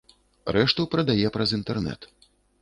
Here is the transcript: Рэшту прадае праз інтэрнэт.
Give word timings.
Рэшту 0.55 0.85
прадае 0.93 1.27
праз 1.37 1.55
інтэрнэт. 1.59 2.11